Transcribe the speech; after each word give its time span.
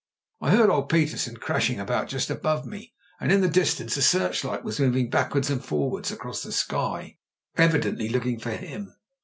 I 0.41 0.49
heard 0.49 0.71
old 0.71 0.89
Petersen 0.89 1.37
crashing 1.37 1.79
about 1.79 2.07
just 2.07 2.31
above 2.31 2.65
me; 2.65 2.91
and 3.19 3.31
in 3.31 3.41
the 3.41 3.47
distance 3.47 3.95
a 3.97 4.01
searchlight 4.01 4.63
was 4.63 4.79
moving 4.79 5.11
backwards 5.11 5.51
and 5.51 5.63
forwards 5.63 6.09
across 6.09 6.41
the 6.41 6.51
sky, 6.51 7.19
evidently 7.55 8.09
look 8.09 8.25
ing 8.25 8.39
for 8.39 8.49
him. 8.49 8.95